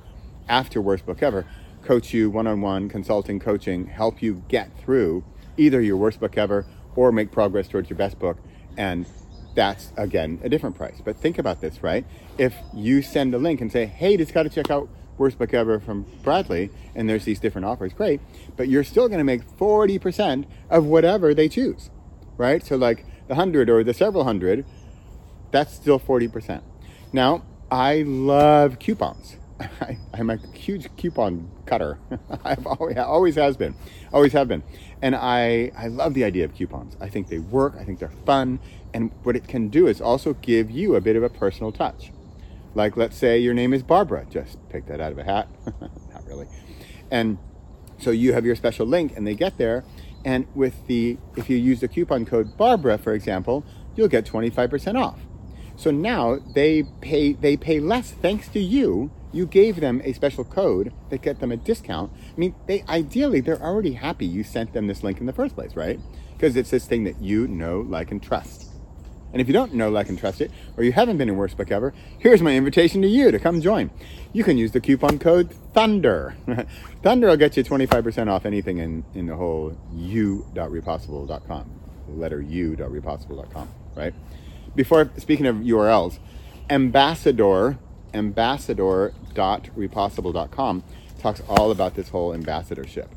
after 0.50 0.82
worst 0.82 1.06
book 1.06 1.22
ever 1.22 1.46
coach 1.84 2.14
you 2.14 2.30
one 2.30 2.48
on 2.48 2.62
one, 2.62 2.90
consulting, 2.90 3.40
coaching, 3.40 3.88
help 3.88 4.22
you 4.22 4.44
get 4.48 4.70
through 4.80 5.24
either 5.58 5.82
your 5.82 5.98
worst 5.98 6.20
book 6.20 6.38
ever 6.38 6.66
or 6.96 7.12
make 7.12 7.32
progress 7.32 7.68
towards 7.68 7.90
your 7.90 7.98
best 7.98 8.20
book. 8.20 8.38
And 8.78 9.06
that's 9.56 9.92
again 9.98 10.40
a 10.44 10.50
different 10.50 10.76
price. 10.76 11.02
But 11.04 11.18
think 11.18 11.38
about 11.38 11.62
this, 11.62 11.84
right? 11.84 12.06
If 12.38 12.56
you 12.74 13.02
send 13.02 13.34
a 13.34 13.38
link 13.38 13.62
and 13.62 13.72
say, 13.72 13.86
hey, 13.86 14.18
just 14.18 14.34
got 14.34 14.44
to 14.44 14.50
check 14.50 14.72
out 14.72 14.90
worst 15.18 15.38
book 15.38 15.54
ever 15.54 15.80
from 15.80 16.06
Bradley, 16.24 16.70
and 16.96 17.08
there's 17.08 17.26
these 17.26 17.40
different 17.40 17.66
offers, 17.66 17.94
great. 17.94 18.22
But 18.56 18.68
you're 18.68 18.84
still 18.84 19.08
going 19.08 19.20
to 19.20 19.24
make 19.24 19.46
40% 19.46 20.46
of 20.70 20.86
whatever 20.86 21.34
they 21.34 21.48
choose, 21.48 21.90
right? 22.38 22.66
So, 22.66 22.76
like 22.76 23.06
the 23.28 23.36
hundred 23.36 23.70
or 23.70 23.84
the 23.84 23.94
several 23.94 24.24
hundred, 24.24 24.66
that's 25.52 25.74
still 25.74 26.00
40%. 26.00 26.62
Now, 27.14 27.44
I 27.70 28.04
love 28.06 28.80
coupons. 28.80 29.38
I, 30.22 30.34
am 30.34 30.40
a 30.40 30.58
huge 30.58 30.88
coupon 30.98 31.50
cutter. 31.66 31.98
I've 32.46 32.66
always, 32.68 32.98
always 32.98 33.36
has 33.36 33.58
been, 33.58 33.76
always 34.14 34.34
have 34.34 34.48
been, 34.48 34.62
and 35.02 35.16
I 35.16 35.72
I 35.76 35.88
love 35.88 36.14
the 36.14 36.24
idea 36.24 36.46
of 36.46 36.54
coupons. 36.54 36.96
I 37.02 37.10
think 37.10 37.28
they 37.28 37.40
work. 37.40 37.76
I 37.80 37.84
think 37.84 38.00
they're 38.00 38.14
fun, 38.26 38.60
and 38.94 39.12
what 39.24 39.36
it 39.36 39.48
can 39.48 39.70
do 39.70 39.88
is 39.88 40.00
also 40.00 40.34
give 40.34 40.70
you 40.70 40.96
a 40.96 41.02
bit 41.02 41.16
of 41.16 41.24
a 41.24 41.30
personal 41.30 41.72
touch. 41.72 42.12
Like 42.76 42.96
let's 42.98 43.18
say 43.18 43.40
your 43.40 43.54
name 43.54 43.74
is 43.74 43.82
Barbara. 43.82 44.28
Just 44.30 44.58
pick 44.70 44.86
that 44.86 45.02
out 45.02 45.12
of 45.12 45.18
a 45.18 45.24
hat. 45.24 45.48
Not 46.14 46.26
really, 46.28 46.48
and 47.10 47.40
so 47.98 48.12
you 48.12 48.34
have 48.34 48.46
your 48.46 48.56
special 48.56 48.86
link, 48.86 49.14
and 49.18 49.26
they 49.26 49.36
get 49.36 49.58
there, 49.58 49.84
and 50.24 50.46
with 50.54 50.86
the 50.86 51.18
if 51.36 51.50
you 51.50 51.58
use 51.58 51.80
the 51.80 51.88
coupon 51.88 52.26
code 52.26 52.58
Barbara, 52.58 53.00
for 53.00 53.14
example, 53.14 53.66
you'll 53.96 54.08
get 54.08 54.26
25% 54.26 55.02
off. 55.02 55.20
So 55.76 55.90
now 55.90 56.38
they 56.54 56.84
pay 57.02 57.34
they 57.34 57.58
pay 57.58 57.80
less 57.80 58.12
thanks 58.12 58.48
to 58.50 58.60
you 58.60 59.10
you 59.32 59.46
gave 59.46 59.80
them 59.80 60.02
a 60.04 60.14
special 60.14 60.44
code 60.44 60.94
that 61.10 61.22
get 61.22 61.40
them 61.40 61.52
a 61.52 61.58
discount. 61.58 62.12
I 62.16 62.40
mean, 62.40 62.56
they 62.68 62.84
ideally 62.88 63.42
they're 63.42 63.62
already 63.62 63.94
happy 63.94 64.26
you 64.26 64.44
sent 64.44 64.74
them 64.74 64.88
this 64.88 65.04
link 65.04 65.20
in 65.20 65.26
the 65.26 65.34
first 65.34 65.56
place, 65.56 65.76
right? 65.76 66.00
Because 66.34 66.56
it's 66.56 66.72
this 66.72 66.86
thing 66.86 67.04
that 67.06 67.22
you 67.22 67.48
know, 67.48 67.82
like, 67.82 68.12
and 68.12 68.22
trust. 68.22 68.72
And 69.34 69.42
if 69.42 69.48
you 69.48 69.54
don't 69.54 69.74
know, 69.74 69.90
like, 69.90 70.10
and 70.10 70.20
trust 70.20 70.42
it, 70.42 70.52
or 70.76 70.84
you 70.84 70.92
haven't 70.92 71.18
been 71.18 71.30
in 71.30 71.38
Worst 71.38 71.56
Book 71.56 71.72
Ever, 71.72 71.94
here's 72.20 72.42
my 72.42 72.56
invitation 72.56 73.02
to 73.02 73.08
you 73.08 73.32
to 73.32 73.40
come 73.40 73.62
join. 73.62 73.90
You 74.34 74.44
can 74.44 74.58
use 74.58 74.72
the 74.72 74.82
coupon 74.82 75.20
code 75.20 75.56
THUNDER. 75.74 76.36
Thunder 77.04 77.28
will 77.28 77.38
get 77.38 77.56
you 77.56 77.64
25% 77.64 78.30
off 78.30 78.46
anything 78.46 78.80
in, 78.80 79.06
in 79.14 79.28
the 79.28 79.36
whole 79.36 79.78
u.repossible.com. 79.94 81.80
Letter 82.10 82.42
u.repossible.com, 82.42 83.70
right? 83.96 84.14
Before, 84.76 85.10
speaking 85.18 85.46
of 85.46 85.58
URLs, 85.58 86.20
ambassador, 86.70 87.78
ambassador, 88.14 89.14
ambassador.repossible.com 89.32 90.84
talks 91.20 91.42
all 91.48 91.72
about 91.72 91.96
this 91.96 92.10
whole 92.10 92.34
ambassadorship. 92.34 93.10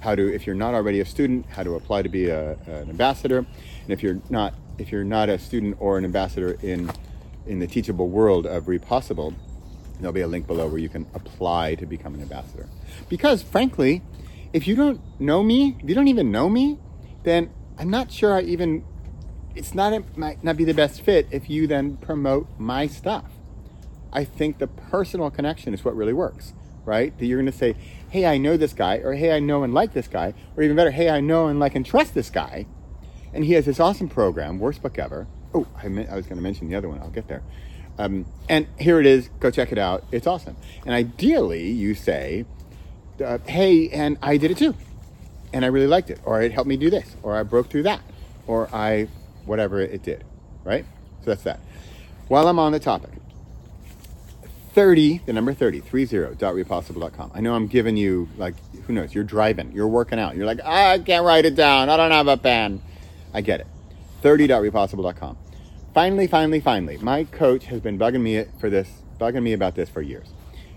How 0.00 0.14
to, 0.14 0.34
if 0.34 0.46
you're 0.46 0.56
not 0.56 0.74
already 0.74 1.00
a 1.00 1.04
student, 1.04 1.46
how 1.46 1.62
to 1.62 1.74
apply 1.76 2.02
to 2.02 2.08
be 2.08 2.28
a, 2.28 2.52
an 2.66 2.90
ambassador. 2.90 3.38
And 3.38 3.90
if 3.90 4.02
you're 4.02 4.20
not, 4.30 4.54
if 4.78 4.90
you're 4.90 5.04
not 5.04 5.28
a 5.28 5.38
student 5.38 5.76
or 5.78 5.98
an 5.98 6.04
ambassador 6.04 6.58
in, 6.62 6.90
in 7.46 7.60
the 7.60 7.66
teachable 7.66 8.08
world 8.08 8.46
of 8.46 8.66
Repossible, 8.66 9.34
there'll 10.00 10.12
be 10.12 10.22
a 10.22 10.26
link 10.26 10.46
below 10.46 10.66
where 10.66 10.78
you 10.78 10.88
can 10.88 11.06
apply 11.14 11.76
to 11.76 11.86
become 11.86 12.14
an 12.14 12.22
ambassador. 12.22 12.68
Because 13.08 13.42
frankly, 13.42 14.02
if 14.52 14.66
you 14.66 14.74
don't 14.74 15.00
know 15.20 15.42
me, 15.42 15.76
if 15.80 15.88
you 15.88 15.94
don't 15.94 16.08
even 16.08 16.32
know 16.32 16.48
me, 16.48 16.78
then 17.22 17.50
I'm 17.78 17.90
not 17.90 18.10
sure 18.10 18.34
I 18.34 18.42
even, 18.42 18.84
it's 19.54 19.74
not, 19.74 19.92
it 19.92 20.16
might 20.16 20.42
not 20.42 20.56
be 20.56 20.64
the 20.64 20.74
best 20.74 21.02
fit 21.02 21.28
if 21.30 21.48
you 21.48 21.68
then 21.68 21.96
promote 21.98 22.48
my 22.58 22.88
stuff. 22.88 23.30
I 24.12 24.24
think 24.24 24.58
the 24.58 24.66
personal 24.66 25.30
connection 25.30 25.72
is 25.74 25.84
what 25.84 25.96
really 25.96 26.12
works, 26.12 26.52
right? 26.84 27.16
That 27.18 27.26
you're 27.26 27.40
going 27.40 27.50
to 27.50 27.56
say, 27.56 27.76
hey, 28.10 28.26
I 28.26 28.36
know 28.36 28.56
this 28.56 28.74
guy, 28.74 28.96
or 28.96 29.14
hey, 29.14 29.34
I 29.34 29.40
know 29.40 29.62
and 29.62 29.72
like 29.72 29.94
this 29.94 30.08
guy, 30.08 30.34
or 30.56 30.62
even 30.62 30.76
better, 30.76 30.90
hey, 30.90 31.08
I 31.08 31.20
know 31.20 31.46
and 31.46 31.58
like 31.58 31.74
and 31.74 31.84
trust 31.84 32.14
this 32.14 32.28
guy. 32.28 32.66
And 33.32 33.44
he 33.44 33.54
has 33.54 33.64
this 33.64 33.80
awesome 33.80 34.08
program, 34.08 34.58
worst 34.58 34.82
book 34.82 34.98
ever. 34.98 35.26
Oh, 35.54 35.66
I, 35.82 35.88
meant, 35.88 36.10
I 36.10 36.16
was 36.16 36.26
going 36.26 36.36
to 36.36 36.42
mention 36.42 36.68
the 36.68 36.74
other 36.74 36.88
one. 36.88 36.98
I'll 37.00 37.10
get 37.10 37.28
there. 37.28 37.42
Um, 37.98 38.26
and 38.48 38.66
here 38.78 39.00
it 39.00 39.06
is. 39.06 39.28
Go 39.40 39.50
check 39.50 39.72
it 39.72 39.78
out. 39.78 40.04
It's 40.12 40.26
awesome. 40.26 40.56
And 40.84 40.94
ideally, 40.94 41.70
you 41.70 41.94
say, 41.94 42.44
uh, 43.24 43.38
hey, 43.46 43.88
and 43.90 44.18
I 44.22 44.36
did 44.36 44.50
it 44.50 44.58
too. 44.58 44.74
And 45.52 45.64
I 45.64 45.68
really 45.68 45.86
liked 45.86 46.10
it. 46.10 46.20
Or 46.24 46.42
it 46.42 46.52
helped 46.52 46.68
me 46.68 46.76
do 46.76 46.90
this. 46.90 47.16
Or 47.22 47.36
I 47.36 47.42
broke 47.42 47.70
through 47.70 47.84
that. 47.84 48.00
Or 48.46 48.68
I, 48.74 49.08
whatever 49.44 49.80
it 49.80 50.02
did. 50.02 50.24
Right? 50.64 50.84
So 51.24 51.30
that's 51.30 51.42
that. 51.44 51.60
While 52.28 52.48
I'm 52.48 52.58
on 52.58 52.72
the 52.72 52.80
topic, 52.80 53.10
30, 54.74 55.18
the 55.26 55.32
number 55.32 55.52
30, 55.52 55.82
30.repossible.com. 55.82 57.32
I 57.34 57.40
know 57.40 57.54
I'm 57.54 57.66
giving 57.66 57.96
you, 57.96 58.28
like, 58.38 58.54
who 58.86 58.92
knows, 58.92 59.14
you're 59.14 59.24
driving, 59.24 59.70
you're 59.72 59.88
working 59.88 60.18
out. 60.18 60.34
You're 60.34 60.46
like, 60.46 60.60
ah, 60.64 60.92
I 60.92 60.98
can't 60.98 61.24
write 61.24 61.44
it 61.44 61.54
down. 61.54 61.90
I 61.90 61.96
don't 61.96 62.10
have 62.10 62.28
a 62.28 62.36
pen. 62.36 62.80
I 63.34 63.42
get 63.42 63.60
it. 63.60 63.66
30.repossible.com. 64.22 65.36
Finally, 65.92 66.26
finally, 66.26 66.60
finally, 66.60 66.96
my 66.98 67.24
coach 67.24 67.66
has 67.66 67.80
been 67.80 67.98
bugging 67.98 68.22
me 68.22 68.44
for 68.58 68.70
this, 68.70 68.88
bugging 69.20 69.42
me 69.42 69.52
about 69.52 69.74
this 69.74 69.90
for 69.90 70.00
years. 70.00 70.28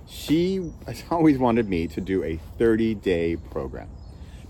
She 0.08 0.72
has 0.86 1.04
always 1.12 1.38
wanted 1.38 1.70
me 1.70 1.88
to 1.88 2.02
do 2.02 2.24
a 2.24 2.40
30 2.58 2.96
day 2.96 3.38
program 3.38 3.90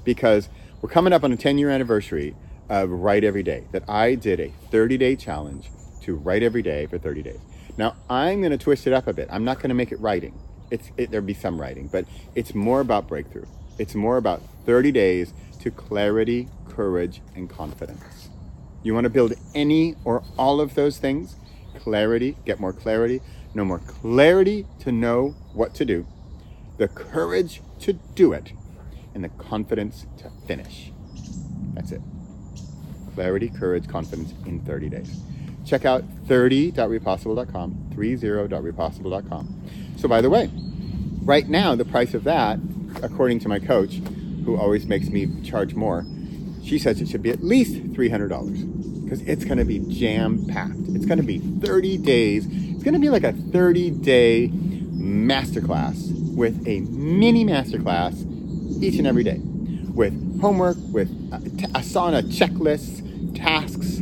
because 0.03 0.49
we're 0.81 0.89
coming 0.89 1.13
up 1.13 1.23
on 1.23 1.31
a 1.31 1.37
10 1.37 1.59
year 1.59 1.69
anniversary 1.69 2.35
of 2.67 2.89
Write 2.89 3.23
Every 3.23 3.43
Day, 3.43 3.65
that 3.71 3.87
I 3.87 4.15
did 4.15 4.39
a 4.39 4.51
30 4.71 4.97
day 4.97 5.15
challenge 5.15 5.69
to 6.01 6.15
write 6.15 6.41
every 6.41 6.61
day 6.61 6.87
for 6.87 6.97
30 6.97 7.21
days. 7.21 7.39
Now, 7.77 7.95
I'm 8.09 8.41
going 8.41 8.51
to 8.51 8.57
twist 8.57 8.87
it 8.87 8.93
up 8.93 9.07
a 9.07 9.13
bit. 9.13 9.27
I'm 9.31 9.43
not 9.43 9.57
going 9.57 9.69
to 9.69 9.75
make 9.75 9.91
it 9.91 9.99
writing. 9.99 10.39
It's, 10.71 10.91
it, 10.97 11.11
there'll 11.11 11.25
be 11.25 11.33
some 11.33 11.59
writing, 11.59 11.87
but 11.87 12.05
it's 12.33 12.55
more 12.55 12.79
about 12.79 13.07
breakthrough. 13.07 13.45
It's 13.77 13.95
more 13.95 14.17
about 14.17 14.41
30 14.65 14.91
days 14.91 15.33
to 15.59 15.71
clarity, 15.71 16.47
courage, 16.69 17.21
and 17.35 17.49
confidence. 17.49 18.29
You 18.83 18.93
want 18.93 19.05
to 19.05 19.09
build 19.09 19.33
any 19.53 19.95
or 20.05 20.23
all 20.37 20.61
of 20.61 20.75
those 20.75 20.97
things? 20.99 21.35
Clarity, 21.77 22.37
get 22.45 22.59
more 22.59 22.71
clarity, 22.71 23.21
no 23.53 23.65
more 23.65 23.79
clarity 23.79 24.65
to 24.79 24.91
know 24.91 25.35
what 25.53 25.73
to 25.75 25.85
do, 25.85 26.05
the 26.77 26.87
courage 26.87 27.61
to 27.79 27.93
do 27.93 28.31
it, 28.33 28.53
and 29.13 29.23
the 29.23 29.29
confidence 29.29 30.05
to 30.17 30.29
finish. 30.47 30.91
That's 31.73 31.91
it. 31.91 32.01
Clarity, 33.13 33.49
courage, 33.49 33.87
confidence 33.87 34.33
in 34.45 34.61
30 34.61 34.89
days. 34.89 35.19
Check 35.65 35.85
out 35.85 36.03
30.repossible.com, 36.27 37.91
30.repossible.com. 37.95 39.61
So, 39.97 40.07
by 40.07 40.21
the 40.21 40.29
way, 40.29 40.49
right 41.23 41.47
now, 41.49 41.75
the 41.75 41.85
price 41.85 42.13
of 42.13 42.23
that, 42.25 42.59
according 43.01 43.39
to 43.39 43.49
my 43.49 43.59
coach, 43.59 43.95
who 44.45 44.57
always 44.57 44.85
makes 44.85 45.07
me 45.09 45.41
charge 45.41 45.73
more, 45.73 46.05
she 46.63 46.77
says 46.77 47.01
it 47.01 47.09
should 47.09 47.23
be 47.23 47.31
at 47.31 47.43
least 47.43 47.73
$300 47.93 49.03
because 49.03 49.21
it's 49.21 49.45
going 49.45 49.57
to 49.57 49.65
be 49.65 49.79
jam 49.87 50.45
packed. 50.47 50.75
It's 50.89 51.05
going 51.05 51.17
to 51.17 51.23
be 51.23 51.39
30 51.39 51.97
days. 51.97 52.45
It's 52.49 52.83
going 52.83 52.93
to 52.93 52.99
be 52.99 53.09
like 53.09 53.23
a 53.23 53.33
30 53.33 53.91
day 53.91 54.49
masterclass 54.49 56.11
with 56.35 56.67
a 56.67 56.81
mini 56.81 57.45
masterclass 57.45 58.21
each 58.83 58.97
and 58.97 59.07
every 59.07 59.23
day 59.23 59.39
with 59.93 60.41
homework, 60.41 60.77
with 60.91 61.09
uh, 61.31 61.37
Asana 61.79 62.21
checklists, 62.23 63.01
tasks, 63.37 64.01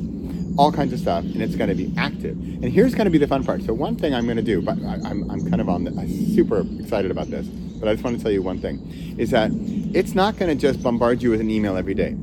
all 0.58 0.72
kinds 0.72 0.94
of 0.94 1.00
stuff, 1.00 1.24
and 1.24 1.42
it's 1.42 1.56
going 1.56 1.70
to 1.70 1.76
be 1.76 1.94
active. 1.98 2.38
And 2.38 2.66
here's 2.66 2.94
going 2.94 3.06
to 3.06 3.12
be 3.12 3.18
the 3.18 3.28
fun 3.28 3.44
part. 3.44 3.64
So 3.64 3.74
one 3.74 3.96
thing 3.96 4.14
I'm 4.14 4.26
going 4.26 4.38
to 4.38 4.44
do, 4.44 4.62
but 4.62 4.78
I, 4.84 4.96
am 5.10 5.30
I'm 5.30 5.50
kind 5.50 5.62
of 5.62 5.70
on 5.70 5.84
the, 5.84 5.92
I'm 5.92 6.36
super 6.36 6.66
excited 6.80 7.12
about 7.12 7.30
this, 7.30 7.48
but 7.48 7.90
I 7.90 7.94
just 7.94 8.04
want 8.04 8.18
to 8.18 8.24
tell 8.24 8.32
you 8.32 8.42
one 8.42 8.60
thing, 8.60 9.16
is 9.18 9.32
that 9.32 9.52
it's 9.94 10.14
not 10.16 10.38
going 10.38 10.56
to 10.56 10.60
just 10.60 10.84
bombard 10.84 11.22
you 11.22 11.32
with 11.32 11.42
an 11.42 11.50
email 11.50 11.76
every 11.78 11.94
day 11.94 12.16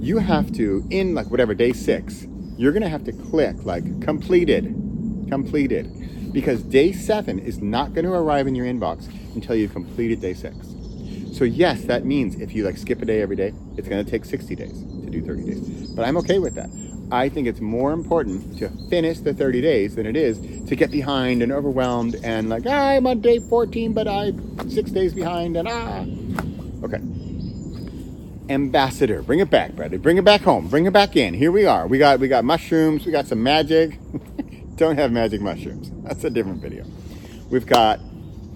you 0.00 0.18
have 0.18 0.52
to, 0.52 0.86
in 0.90 1.14
like 1.14 1.30
whatever, 1.30 1.54
day 1.54 1.72
six, 1.72 2.26
you're 2.56 2.72
going 2.72 2.82
to 2.82 2.88
have 2.88 3.04
to 3.04 3.12
click 3.12 3.64
like 3.64 4.00
completed, 4.02 4.64
completed. 5.28 6.32
Because 6.32 6.62
day 6.62 6.92
seven 6.92 7.38
is 7.38 7.60
not 7.60 7.94
going 7.94 8.04
to 8.04 8.12
arrive 8.12 8.46
in 8.46 8.54
your 8.54 8.66
inbox 8.66 9.08
until 9.34 9.56
you've 9.56 9.72
completed 9.72 10.20
day 10.20 10.34
six. 10.34 10.56
So, 11.32 11.44
yes, 11.44 11.84
that 11.84 12.04
means 12.04 12.36
if 12.36 12.54
you 12.54 12.64
like 12.64 12.76
skip 12.76 13.00
a 13.02 13.04
day 13.04 13.22
every 13.22 13.36
day, 13.36 13.52
it's 13.76 13.88
going 13.88 14.04
to 14.04 14.10
take 14.10 14.24
60 14.24 14.54
days 14.54 14.82
to 14.82 15.10
do 15.10 15.22
30 15.22 15.44
days. 15.44 15.88
But 15.90 16.06
I'm 16.06 16.16
okay 16.18 16.38
with 16.38 16.54
that. 16.54 16.70
I 17.10 17.28
think 17.28 17.46
it's 17.46 17.60
more 17.60 17.92
important 17.92 18.58
to 18.58 18.68
finish 18.90 19.18
the 19.20 19.32
30 19.32 19.60
days 19.60 19.94
than 19.94 20.06
it 20.06 20.16
is 20.16 20.38
to 20.68 20.76
get 20.76 20.90
behind 20.90 21.42
and 21.42 21.50
overwhelmed 21.52 22.16
and 22.22 22.48
like, 22.48 22.64
ah, 22.66 22.88
I'm 22.88 23.06
on 23.06 23.20
day 23.20 23.38
14, 23.38 23.92
but 23.92 24.06
I'm 24.06 24.70
six 24.70 24.90
days 24.90 25.14
behind 25.14 25.56
and 25.56 25.68
ah. 25.68 26.04
Okay 26.84 27.00
ambassador. 28.50 29.22
Bring 29.22 29.40
it 29.40 29.50
back, 29.50 29.72
Bradley. 29.72 29.98
Bring 29.98 30.16
it 30.16 30.24
back 30.24 30.42
home. 30.42 30.68
Bring 30.68 30.86
it 30.86 30.92
back 30.92 31.16
in. 31.16 31.34
Here 31.34 31.52
we 31.52 31.66
are. 31.66 31.86
We 31.86 31.98
got 31.98 32.20
we 32.20 32.28
got 32.28 32.44
mushrooms. 32.44 33.04
We 33.04 33.12
got 33.12 33.26
some 33.26 33.42
magic. 33.42 33.98
Don't 34.76 34.96
have 34.96 35.12
magic 35.12 35.40
mushrooms. 35.40 35.90
That's 36.04 36.24
a 36.24 36.30
different 36.30 36.60
video. 36.62 36.84
We've 37.50 37.66
got 37.66 38.00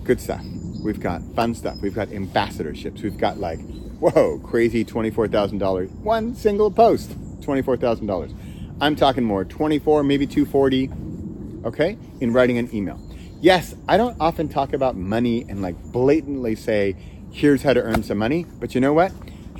good 0.04 0.20
stuff. 0.20 0.44
We've 0.82 1.00
got 1.00 1.22
fun 1.34 1.54
stuff. 1.54 1.78
We've 1.80 1.94
got 1.94 2.08
ambassadorships. 2.08 3.02
We've 3.02 3.18
got 3.18 3.38
like 3.38 3.60
whoa, 3.98 4.38
crazy 4.40 4.84
twenty-four 4.84 5.28
thousand 5.28 5.58
dollars. 5.58 5.90
One 5.90 6.34
single 6.34 6.70
post, 6.70 7.10
twenty-four 7.42 7.76
thousand 7.76 8.06
dollars. 8.06 8.32
I'm 8.80 8.96
talking 8.96 9.24
more, 9.24 9.44
twenty-four, 9.44 10.02
maybe 10.04 10.26
two 10.26 10.46
forty. 10.46 10.90
Okay, 11.64 11.96
in 12.20 12.32
writing 12.32 12.58
an 12.58 12.74
email. 12.74 13.00
Yes, 13.40 13.74
I 13.88 13.96
don't 13.96 14.16
often 14.20 14.48
talk 14.48 14.72
about 14.72 14.96
money 14.96 15.44
and 15.48 15.62
like 15.62 15.80
blatantly 15.92 16.54
say, 16.54 16.96
here's 17.30 17.62
how 17.62 17.72
to 17.72 17.82
earn 17.82 18.02
some 18.02 18.18
money. 18.18 18.46
But 18.60 18.74
you 18.74 18.80
know 18.80 18.92
what? 18.92 19.12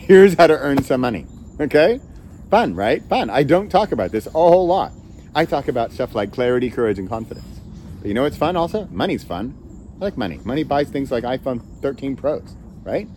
here's 0.06 0.34
how 0.34 0.46
to 0.46 0.58
earn 0.58 0.82
some 0.82 1.00
money. 1.00 1.26
Okay? 1.60 2.00
Fun, 2.50 2.74
right? 2.74 3.02
Fun. 3.04 3.30
I 3.30 3.42
don't 3.44 3.68
talk 3.68 3.92
about 3.92 4.10
this 4.10 4.26
a 4.26 4.30
whole 4.30 4.66
lot. 4.66 4.92
I 5.34 5.44
talk 5.44 5.68
about 5.68 5.92
stuff 5.92 6.14
like 6.14 6.32
clarity, 6.32 6.70
courage, 6.70 6.98
and 6.98 7.08
confidence. 7.08 7.60
But 8.00 8.08
you 8.08 8.14
know 8.14 8.22
what's 8.22 8.36
fun 8.36 8.56
also? 8.56 8.86
Money's 8.90 9.24
fun. 9.24 9.56
I 10.00 10.04
like 10.04 10.18
money. 10.18 10.40
Money 10.44 10.64
buys 10.64 10.90
things 10.90 11.10
like 11.10 11.24
iPhone 11.24 11.62
13 11.80 12.16
Pros, 12.16 12.56
right? 12.82 13.08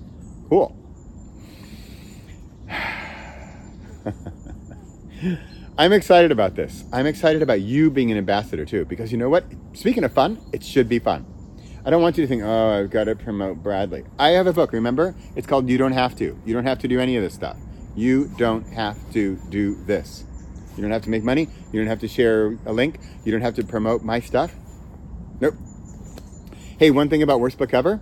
Cool. 0.50 0.78
I'm 5.78 5.94
excited 5.94 6.32
about 6.32 6.56
this. 6.56 6.84
I'm 6.92 7.06
excited 7.06 7.42
about 7.42 7.62
you 7.62 7.90
being 7.90 8.12
an 8.12 8.18
ambassador 8.18 8.66
too, 8.66 8.86
because 8.86 9.12
you 9.12 9.18
know 9.18 9.30
what? 9.30 9.46
Speaking 9.74 10.04
of 10.04 10.14
fun, 10.14 10.40
it 10.54 10.64
should 10.64 10.88
be 10.88 11.00
fun. 11.00 11.26
I 11.86 11.90
don't 11.90 12.02
want 12.02 12.18
you 12.18 12.24
to 12.24 12.28
think, 12.28 12.42
oh, 12.44 12.70
I've 12.80 12.90
got 12.90 13.04
to 13.04 13.16
promote 13.16 13.62
Bradley. 13.62 14.04
I 14.18 14.30
have 14.30 14.48
a 14.48 14.54
book, 14.54 14.72
remember? 14.72 15.14
It's 15.36 15.46
called 15.46 15.70
You 15.70 15.78
Don't 15.78 15.92
Have 15.92 16.16
to. 16.16 16.40
You 16.46 16.54
don't 16.54 16.66
have 16.66 16.80
to 16.80 16.88
do 16.88 17.00
any 17.00 17.16
of 17.16 17.24
this 17.24 17.34
stuff. 17.34 17.58
You 17.96 18.32
don't 18.38 18.66
have 18.70 18.98
to 19.14 19.36
do 19.50 19.76
this. 19.86 20.24
You 20.76 20.82
don't 20.82 20.92
have 20.92 21.04
to 21.04 21.10
make 21.10 21.24
money. 21.24 21.48
You 21.72 21.80
don't 21.80 21.88
have 21.88 22.00
to 22.00 22.08
share 22.08 22.58
a 22.66 22.74
link. 22.74 23.00
You 23.24 23.32
don't 23.32 23.42
have 23.42 23.56
to 23.56 23.64
promote 23.64 24.04
my 24.04 24.20
stuff. 24.20 24.54
Nope. 25.40 25.56
Hey, 26.80 26.92
one 26.92 27.10
thing 27.10 27.22
about 27.22 27.40
Worst 27.40 27.58
Book 27.58 27.74
Ever, 27.74 28.02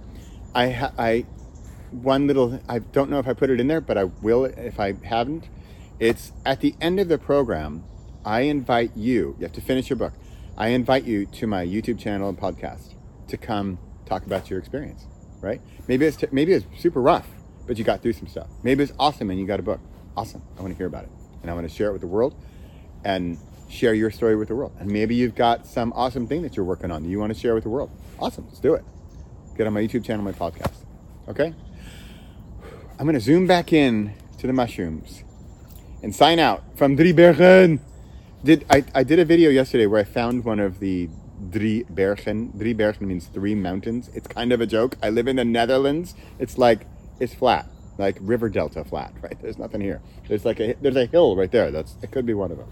I, 0.55 0.69
ha- 0.69 0.93
I, 0.97 1.25
one 1.91 2.25
little, 2.25 2.59
I 2.69 2.79
don't 2.79 3.09
know 3.09 3.19
if 3.19 3.27
I 3.27 3.33
put 3.33 3.49
it 3.49 3.59
in 3.59 3.67
there, 3.67 3.81
but 3.81 3.97
I 3.97 4.05
will 4.05 4.45
if 4.45 4.79
I 4.79 4.93
haven't. 5.03 5.47
It's 6.03 6.33
at 6.45 6.59
the 6.59 6.75
end 6.81 6.99
of 6.99 7.07
the 7.07 7.17
program, 7.17 7.85
I 8.25 8.41
invite 8.41 8.91
you, 8.93 9.37
you 9.39 9.43
have 9.43 9.53
to 9.53 9.61
finish 9.61 9.89
your 9.89 9.95
book. 9.95 10.11
I 10.57 10.67
invite 10.67 11.05
you 11.05 11.25
to 11.27 11.47
my 11.47 11.65
YouTube 11.65 11.97
channel 11.97 12.27
and 12.27 12.37
podcast 12.37 12.95
to 13.29 13.37
come 13.37 13.79
talk 14.05 14.25
about 14.25 14.49
your 14.49 14.59
experience, 14.59 15.05
right? 15.39 15.61
Maybe 15.87 16.05
it's 16.05 16.17
t- 16.17 16.27
maybe 16.29 16.51
it's 16.51 16.65
super 16.77 17.01
rough, 17.01 17.29
but 17.65 17.77
you 17.77 17.85
got 17.85 18.01
through 18.01 18.11
some 18.11 18.27
stuff. 18.27 18.47
Maybe 18.63 18.83
it's 18.83 18.91
awesome 18.99 19.29
and 19.29 19.39
you 19.39 19.47
got 19.47 19.61
a 19.61 19.63
book. 19.63 19.79
Awesome. 20.17 20.41
I 20.57 20.61
want 20.61 20.73
to 20.73 20.77
hear 20.77 20.87
about 20.87 21.05
it 21.05 21.09
and 21.41 21.49
I 21.49 21.53
want 21.53 21.69
to 21.69 21.73
share 21.73 21.87
it 21.87 21.93
with 21.93 22.01
the 22.01 22.07
world 22.07 22.35
and 23.05 23.37
share 23.69 23.93
your 23.93 24.11
story 24.11 24.35
with 24.35 24.49
the 24.49 24.55
world. 24.55 24.73
And 24.81 24.91
maybe 24.91 25.15
you've 25.15 25.35
got 25.35 25.65
some 25.65 25.93
awesome 25.95 26.27
thing 26.27 26.41
that 26.41 26.57
you're 26.57 26.65
working 26.65 26.91
on 26.91 27.03
that 27.03 27.09
you 27.09 27.17
want 27.17 27.33
to 27.33 27.39
share 27.39 27.55
with 27.55 27.63
the 27.63 27.69
world. 27.69 27.89
Awesome, 28.19 28.45
let's 28.47 28.59
do 28.59 28.73
it. 28.73 28.83
Get 29.55 29.67
on 29.67 29.71
my 29.71 29.79
YouTube 29.79 30.03
channel, 30.03 30.25
my 30.25 30.33
podcast. 30.33 30.83
Okay? 31.29 31.53
I'm 32.99 33.05
going 33.05 33.13
to 33.13 33.21
zoom 33.21 33.47
back 33.47 33.71
in 33.71 34.15
to 34.39 34.47
the 34.47 34.51
mushrooms 34.51 35.23
and 36.03 36.13
sign 36.13 36.37
out 36.37 36.61
from 36.75 36.95
Driebergen. 36.97 37.79
Did 38.43 38.65
I, 38.69 38.83
I 38.93 39.03
did 39.03 39.19
a 39.19 39.25
video 39.25 39.49
yesterday 39.49 39.87
where 39.87 40.01
I 40.01 40.03
found 40.03 40.43
one 40.43 40.59
of 40.59 40.79
the 40.79 41.09
Driebergen. 41.49 42.53
Driebergen 42.53 43.01
means 43.01 43.27
three 43.27 43.55
mountains. 43.55 44.09
It's 44.13 44.27
kind 44.27 44.51
of 44.51 44.61
a 44.61 44.65
joke. 44.65 44.97
I 45.01 45.09
live 45.09 45.27
in 45.27 45.37
the 45.37 45.45
Netherlands. 45.45 46.13
It's 46.39 46.57
like 46.57 46.85
it's 47.19 47.33
flat, 47.33 47.67
like 47.97 48.17
river 48.19 48.49
delta 48.49 48.83
flat, 48.83 49.13
right? 49.21 49.41
There's 49.41 49.57
nothing 49.57 49.81
here. 49.81 50.01
There's 50.27 50.45
like 50.45 50.59
a 50.59 50.73
there's 50.81 50.97
a 50.97 51.05
hill 51.05 51.35
right 51.35 51.51
there. 51.51 51.71
That's 51.71 51.95
it 52.01 52.11
could 52.11 52.25
be 52.25 52.33
one 52.33 52.51
of 52.51 52.57
them. 52.57 52.69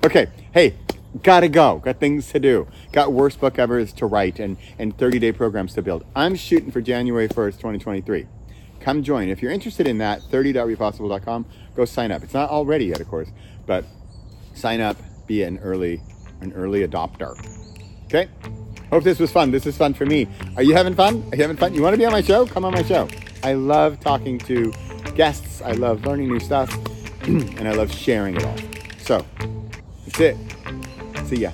okay, 0.04 0.28
hey, 0.52 0.74
gotta 1.22 1.48
go. 1.48 1.78
Got 1.78 2.00
things 2.00 2.30
to 2.32 2.38
do. 2.38 2.68
Got 2.92 3.12
worst 3.12 3.40
book 3.40 3.58
ever 3.58 3.84
to 3.84 4.06
write 4.06 4.38
and 4.38 4.58
and 4.78 4.96
30 4.96 5.18
day 5.18 5.32
programs 5.32 5.72
to 5.74 5.82
build. 5.82 6.04
I'm 6.14 6.36
shooting 6.36 6.70
for 6.70 6.82
January 6.82 7.28
1st, 7.28 7.56
2023 7.56 8.26
come 8.88 9.02
join. 9.02 9.28
If 9.28 9.42
you're 9.42 9.52
interested 9.52 9.86
in 9.86 9.98
that, 9.98 10.22
30.repossible.com, 10.30 11.44
go 11.76 11.84
sign 11.84 12.10
up. 12.10 12.22
It's 12.22 12.32
not 12.32 12.48
all 12.48 12.64
ready 12.64 12.86
yet, 12.86 13.02
of 13.02 13.08
course, 13.08 13.28
but 13.66 13.84
sign 14.54 14.80
up, 14.80 14.96
be 15.26 15.42
an 15.42 15.58
early, 15.58 16.00
an 16.40 16.54
early 16.54 16.88
adopter. 16.88 17.36
Okay? 18.06 18.28
Hope 18.88 19.04
this 19.04 19.18
was 19.18 19.30
fun. 19.30 19.50
This 19.50 19.66
is 19.66 19.76
fun 19.76 19.92
for 19.92 20.06
me. 20.06 20.26
Are 20.56 20.62
you 20.62 20.72
having 20.72 20.94
fun? 20.94 21.22
Are 21.30 21.36
you 21.36 21.42
having 21.42 21.58
fun? 21.58 21.74
You 21.74 21.82
want 21.82 21.92
to 21.92 21.98
be 21.98 22.06
on 22.06 22.12
my 22.12 22.22
show? 22.22 22.46
Come 22.46 22.64
on 22.64 22.72
my 22.72 22.82
show. 22.82 23.06
I 23.42 23.52
love 23.52 24.00
talking 24.00 24.38
to 24.38 24.72
guests. 25.14 25.60
I 25.60 25.72
love 25.72 26.06
learning 26.06 26.28
new 26.28 26.40
stuff, 26.40 26.72
and 27.24 27.68
I 27.68 27.72
love 27.72 27.92
sharing 27.92 28.36
it 28.36 28.44
all. 28.44 28.56
So, 29.00 29.22
that's 30.06 30.20
it. 30.20 30.36
See 31.26 31.36
ya. 31.36 31.50